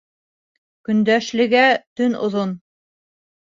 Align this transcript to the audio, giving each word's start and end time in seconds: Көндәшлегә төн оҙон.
Көндәшлегә 0.89 1.61
төн 2.01 2.17
оҙон. 2.29 2.57